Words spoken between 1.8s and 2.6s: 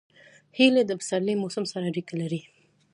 اړیکه لري